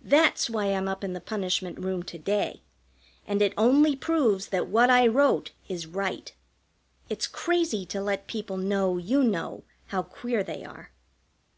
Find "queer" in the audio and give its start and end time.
10.02-10.42